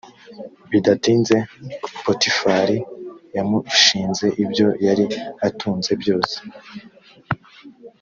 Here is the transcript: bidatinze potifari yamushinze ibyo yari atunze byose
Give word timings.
bidatinze 0.71 1.35
potifari 2.05 2.77
yamushinze 3.35 4.25
ibyo 4.43 4.67
yari 4.85 5.05
atunze 5.47 5.91
byose 6.01 6.35